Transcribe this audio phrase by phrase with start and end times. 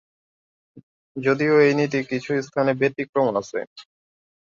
[1.15, 3.59] যদিও এই নীতি কিছু স্থানে ব্যতিক্রম আছে।